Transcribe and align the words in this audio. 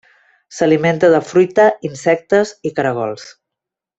S'alimenta 0.59 1.09
de 1.15 1.19
fruita, 1.33 1.67
insectes 1.91 2.57
i 2.71 2.75
caragols. 2.81 3.31